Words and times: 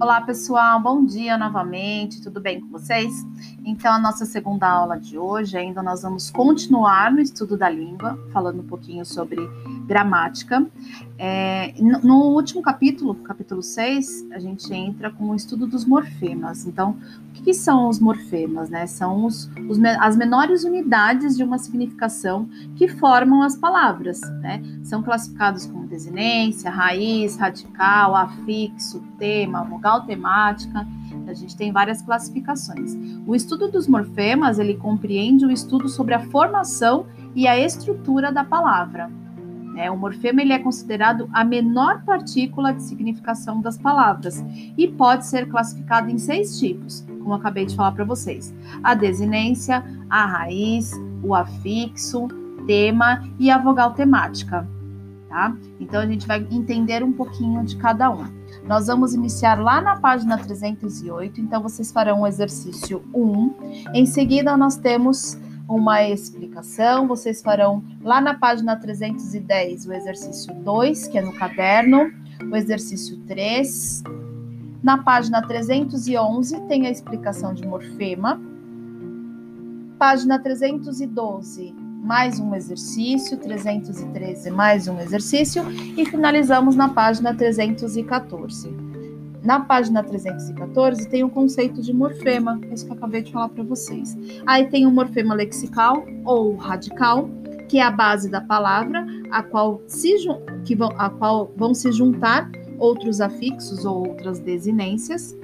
Olá, 0.00 0.18
pessoal, 0.18 0.80
bom 0.80 1.04
dia 1.04 1.36
novamente, 1.36 2.22
tudo 2.22 2.40
bem 2.40 2.58
com 2.58 2.68
vocês? 2.68 3.12
Então, 3.66 3.92
a 3.92 3.98
nossa 3.98 4.24
segunda 4.24 4.66
aula 4.66 4.98
de 4.98 5.18
hoje, 5.18 5.58
ainda 5.58 5.82
nós 5.82 6.00
vamos 6.00 6.30
continuar 6.30 7.12
no 7.12 7.20
estudo 7.20 7.54
da 7.54 7.68
língua, 7.68 8.18
falando 8.32 8.60
um 8.60 8.66
pouquinho 8.66 9.04
sobre 9.04 9.36
gramática. 9.86 10.66
É, 11.18 11.74
no 11.78 12.32
último 12.32 12.62
capítulo, 12.62 13.14
capítulo 13.16 13.62
6, 13.62 14.30
a 14.32 14.38
gente 14.38 14.72
entra 14.72 15.10
com 15.10 15.28
o 15.28 15.34
estudo 15.34 15.66
dos 15.66 15.84
morfemas. 15.84 16.66
Então, 16.66 16.96
o 17.28 17.32
que, 17.32 17.42
que 17.42 17.54
são 17.54 17.86
os 17.86 18.00
morfemas? 18.00 18.70
Né? 18.70 18.86
São 18.86 19.26
os, 19.26 19.50
os, 19.68 19.78
as 20.00 20.16
menores 20.16 20.64
unidades 20.64 21.36
de 21.36 21.44
uma 21.44 21.58
significação 21.58 22.48
que 22.74 22.88
formam 22.88 23.42
as 23.42 23.54
palavras. 23.54 24.20
Né? 24.40 24.62
São 24.82 25.02
classificados 25.02 25.66
como 25.66 25.86
desinência, 25.86 26.70
raiz, 26.70 27.36
radical, 27.36 28.16
afixo, 28.16 29.02
tema, 29.18 29.62
vogal 29.64 29.89
temática. 29.98 30.86
A 31.26 31.34
gente 31.34 31.56
tem 31.56 31.72
várias 31.72 32.02
classificações. 32.02 32.96
O 33.26 33.34
estudo 33.34 33.70
dos 33.70 33.86
morfemas, 33.86 34.58
ele 34.58 34.74
compreende 34.74 35.44
o 35.44 35.50
estudo 35.50 35.88
sobre 35.88 36.14
a 36.14 36.20
formação 36.20 37.06
e 37.34 37.46
a 37.46 37.58
estrutura 37.58 38.32
da 38.32 38.44
palavra. 38.44 39.10
É, 39.76 39.90
o 39.90 39.96
morfema 39.96 40.42
ele 40.42 40.52
é 40.52 40.58
considerado 40.58 41.28
a 41.32 41.44
menor 41.44 42.02
partícula 42.04 42.72
de 42.72 42.82
significação 42.82 43.60
das 43.60 43.78
palavras 43.78 44.44
e 44.76 44.88
pode 44.88 45.26
ser 45.26 45.48
classificado 45.48 46.10
em 46.10 46.18
seis 46.18 46.58
tipos, 46.58 47.06
como 47.20 47.34
acabei 47.34 47.64
de 47.64 47.76
falar 47.76 47.92
para 47.92 48.04
vocês: 48.04 48.54
a 48.82 48.94
desinência, 48.94 49.84
a 50.08 50.26
raiz, 50.26 50.92
o 51.22 51.34
afixo, 51.34 52.28
tema 52.66 53.26
e 53.38 53.50
a 53.50 53.58
vogal 53.58 53.94
temática. 53.94 54.68
Tá? 55.30 55.56
Então 55.78 56.00
a 56.00 56.06
gente 56.06 56.26
vai 56.26 56.44
entender 56.50 57.04
um 57.04 57.12
pouquinho 57.12 57.64
de 57.64 57.76
cada 57.76 58.10
um. 58.10 58.26
Nós 58.66 58.88
vamos 58.88 59.14
iniciar 59.14 59.62
lá 59.62 59.80
na 59.80 59.96
página 59.96 60.36
308, 60.36 61.40
então 61.40 61.62
vocês 61.62 61.92
farão 61.92 62.22
o 62.22 62.26
exercício 62.26 63.00
1. 63.14 63.54
Em 63.94 64.04
seguida, 64.06 64.56
nós 64.56 64.76
temos 64.76 65.38
uma 65.68 66.02
explicação. 66.02 67.06
Vocês 67.06 67.40
farão 67.40 67.82
lá 68.02 68.20
na 68.20 68.34
página 68.34 68.74
310 68.74 69.86
o 69.86 69.92
exercício 69.92 70.52
2, 70.52 71.06
que 71.06 71.18
é 71.18 71.22
no 71.22 71.32
caderno, 71.32 72.10
o 72.50 72.56
exercício 72.56 73.16
3. 73.28 74.02
Na 74.82 74.98
página 74.98 75.40
311 75.46 76.60
tem 76.62 76.88
a 76.88 76.90
explicação 76.90 77.54
de 77.54 77.64
morfema. 77.64 78.40
Página 79.96 80.40
312, 80.40 81.72
mais 82.00 82.40
um 82.40 82.54
exercício, 82.54 83.36
313, 83.36 84.50
mais 84.50 84.88
um 84.88 84.98
exercício 84.98 85.62
e 85.96 86.04
finalizamos 86.06 86.74
na 86.74 86.88
página 86.88 87.34
314. 87.34 88.74
Na 89.42 89.60
página 89.60 90.02
314 90.02 91.08
tem 91.08 91.22
o 91.22 91.30
conceito 91.30 91.80
de 91.82 91.92
morfema, 91.92 92.58
isso 92.72 92.86
que 92.86 92.92
eu 92.92 92.96
acabei 92.96 93.22
de 93.22 93.32
falar 93.32 93.50
para 93.50 93.62
vocês. 93.62 94.16
Aí 94.46 94.66
tem 94.68 94.86
o 94.86 94.90
morfema 94.90 95.34
lexical 95.34 96.04
ou 96.24 96.56
radical, 96.56 97.28
que 97.68 97.78
é 97.78 97.82
a 97.82 97.90
base 97.90 98.28
da 98.28 98.40
palavra, 98.40 99.06
a 99.30 99.42
qual, 99.42 99.80
se, 99.86 100.14
que 100.64 100.74
vão, 100.74 100.90
a 100.96 101.08
qual 101.10 101.52
vão 101.56 101.74
se 101.74 101.92
juntar 101.92 102.50
outros 102.78 103.20
afixos 103.20 103.84
ou 103.84 104.08
outras 104.08 104.40
desinências. 104.40 105.36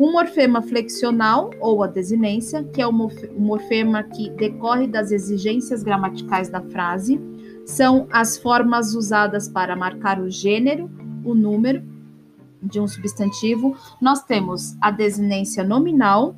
O 0.00 0.10
morfema 0.10 0.62
flexional 0.62 1.50
ou 1.60 1.82
a 1.82 1.86
desinência, 1.86 2.64
que 2.64 2.80
é 2.80 2.86
o 2.86 2.90
morfema 2.90 4.02
que 4.02 4.30
decorre 4.30 4.86
das 4.86 5.12
exigências 5.12 5.82
gramaticais 5.82 6.48
da 6.48 6.62
frase, 6.62 7.20
são 7.66 8.08
as 8.10 8.38
formas 8.38 8.94
usadas 8.94 9.46
para 9.46 9.76
marcar 9.76 10.18
o 10.18 10.30
gênero, 10.30 10.90
o 11.22 11.34
número 11.34 11.82
de 12.62 12.80
um 12.80 12.88
substantivo, 12.88 13.76
nós 14.00 14.24
temos 14.24 14.74
a 14.80 14.90
desinência 14.90 15.62
nominal 15.62 16.34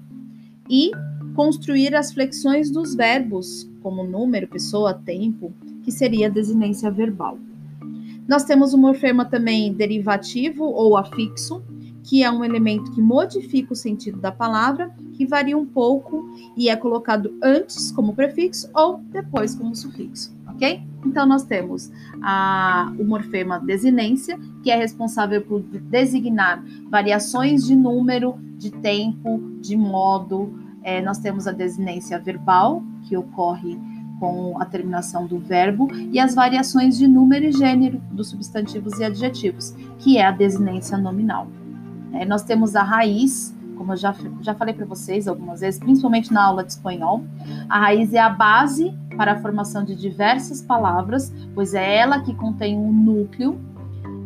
e 0.69 0.91
construir 1.36 1.95
as 1.95 2.13
flexões 2.13 2.69
dos 2.69 2.97
verbos, 2.97 3.70
como 3.81 4.03
número, 4.03 4.48
pessoa, 4.48 4.92
tempo, 4.92 5.55
que 5.85 5.92
seria 5.92 6.27
a 6.27 6.31
desinência 6.31 6.91
verbal. 6.91 7.39
Nós 8.27 8.42
temos 8.42 8.75
o 8.75 8.79
morfema 8.79 9.25
também 9.25 9.73
derivativo 9.73 10.65
ou 10.65 10.97
afixo, 10.97 11.63
que 12.02 12.23
é 12.23 12.30
um 12.30 12.45
elemento 12.45 12.90
que 12.92 13.01
modifica 13.01 13.73
o 13.73 13.77
sentido 13.77 14.18
da 14.18 14.33
palavra, 14.33 14.90
que 15.14 15.27
varia 15.27 15.57
um 15.57 15.67
pouco 15.67 16.29
e 16.57 16.68
é 16.68 16.77
colocado 16.77 17.33
antes 17.42 17.92
como 17.92 18.14
prefixo 18.14 18.68
ou 18.74 18.98
depois 19.11 19.55
como 19.55 19.74
sufixo 19.74 20.33
ok? 20.62 20.83
Então, 21.05 21.27
nós 21.27 21.42
temos 21.42 21.91
a, 22.23 22.92
o 22.98 23.05
morfema 23.05 23.58
desinência, 23.58 24.39
que 24.62 24.70
é 24.70 24.77
responsável 24.77 25.42
por 25.42 25.61
designar 25.61 26.62
variações 26.89 27.67
de 27.67 27.74
número, 27.74 28.39
de 28.57 28.70
tempo, 28.70 29.41
de 29.61 29.77
modo. 29.77 30.55
É, 30.83 31.01
nós 31.02 31.18
temos 31.18 31.46
a 31.46 31.52
desinência 31.52 32.18
verbal, 32.18 32.83
que 33.08 33.17
ocorre 33.17 33.79
com 34.20 34.61
a 34.61 34.64
terminação 34.64 35.27
do 35.27 35.39
verbo, 35.39 35.89
e 36.12 36.20
as 36.20 36.35
variações 36.35 36.96
de 36.96 37.08
número 37.08 37.46
e 37.46 37.52
gênero 37.52 38.01
dos 38.12 38.29
substantivos 38.29 39.01
e 39.01 39.05
adjetivos, 39.05 39.74
que 39.98 40.18
é 40.18 40.24
a 40.24 40.30
desinência 40.30 40.96
nominal. 40.96 41.48
É, 42.12 42.24
nós 42.24 42.42
temos 42.42 42.77
a 42.77 42.83
raiz, 42.83 43.55
como 43.77 43.92
eu 43.92 43.96
já, 43.96 44.14
já 44.40 44.55
falei 44.55 44.74
para 44.74 44.86
vocês 44.86 45.27
algumas 45.27 45.61
vezes, 45.61 45.80
principalmente 45.80 46.33
na 46.33 46.45
aula 46.45 46.62
de 46.64 46.73
espanhol, 46.73 47.24
a 47.68 47.80
raiz 47.80 48.12
é 48.12 48.18
a 48.18 48.28
base 48.28 48.96
para 49.17 49.33
a 49.33 49.40
formação 49.40 49.84
de 49.84 49.95
diversas 49.95 50.62
palavras, 50.62 51.33
pois 51.55 51.74
é 51.74 51.96
ela 51.96 52.20
que 52.20 52.34
contém 52.34 52.77
um 52.77 52.92
núcleo. 52.92 53.61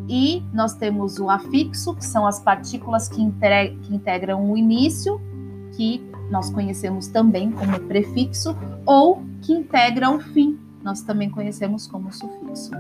E 0.09 0.41
nós 0.53 0.75
temos 0.75 1.19
o 1.19 1.29
afixo, 1.29 1.95
que 1.95 2.05
são 2.05 2.27
as 2.27 2.39
partículas 2.39 3.09
que, 3.09 3.17
que 3.17 3.95
integram 3.95 4.51
o 4.51 4.57
início, 4.57 5.21
que 5.77 6.01
nós 6.31 6.49
conhecemos 6.49 7.09
também 7.09 7.51
como 7.51 7.79
prefixo, 7.81 8.57
ou 8.85 9.23
que 9.43 9.53
integra 9.53 10.11
o 10.11 10.21
fim, 10.21 10.59
nós 10.83 11.03
também 11.03 11.29
conhecemos 11.29 11.89
como 11.89 12.13
sufixo 12.13 12.71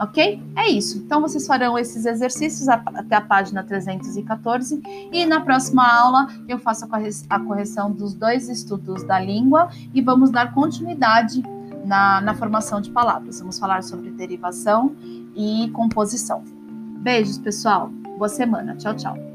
ok? 0.00 0.42
É 0.56 0.68
isso. 0.68 0.98
Então, 0.98 1.20
vocês 1.20 1.46
farão 1.46 1.78
esses 1.78 2.06
exercícios 2.06 2.68
até 2.68 3.16
a 3.16 3.20
página 3.20 3.62
314 3.62 4.80
e 5.12 5.26
na 5.26 5.40
próxima 5.42 5.86
aula 5.86 6.28
eu 6.48 6.58
faço 6.58 6.88
a 7.28 7.38
correção 7.38 7.92
dos 7.92 8.14
dois 8.14 8.48
estudos 8.48 9.04
da 9.04 9.20
língua 9.20 9.68
e 9.92 10.00
vamos 10.00 10.30
dar 10.30 10.54
continuidade 10.54 11.42
na, 11.84 12.20
na 12.20 12.34
formação 12.34 12.80
de 12.80 12.90
palavras. 12.90 13.40
Vamos 13.40 13.58
falar 13.58 13.82
sobre 13.82 14.10
derivação 14.10 14.96
e 15.36 15.70
composição. 15.72 16.42
Beijos, 16.98 17.38
pessoal. 17.38 17.88
Boa 18.16 18.28
semana. 18.28 18.74
Tchau, 18.76 18.94
tchau. 18.94 19.29